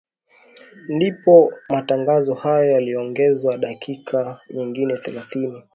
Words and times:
ndipo 0.89 1.53
matangazo 1.69 2.33
hayo 2.33 2.71
yaliongezewa 2.71 3.57
dakika 3.57 4.39
nyingine 4.49 4.97
thelathini 4.97 5.63